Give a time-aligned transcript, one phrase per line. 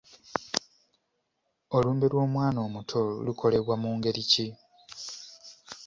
[1.75, 4.47] Olumbe lw'omwana omuto lokorebwa mu ngeri ki?